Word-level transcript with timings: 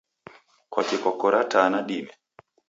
Kwakii 0.71 1.01
kwakora 1.03 1.39
taa 1.51 1.67
nadime? 1.71 2.13